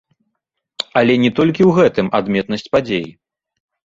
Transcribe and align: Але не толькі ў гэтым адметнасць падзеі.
Але 1.01 1.13
не 1.23 1.29
толькі 1.39 1.63
ў 1.65 1.71
гэтым 1.79 2.09
адметнасць 2.21 2.65
падзеі. 2.77 3.11